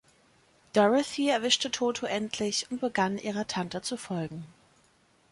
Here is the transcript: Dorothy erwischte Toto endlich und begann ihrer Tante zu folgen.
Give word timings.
Dorothy 0.73 1.29
erwischte 1.29 1.69
Toto 1.69 2.07
endlich 2.07 2.71
und 2.71 2.81
begann 2.81 3.19
ihrer 3.19 3.45
Tante 3.45 3.83
zu 3.83 3.97
folgen. 3.97 4.45